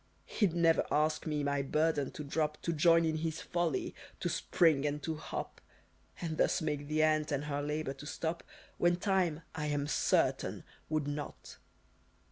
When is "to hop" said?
5.03-5.61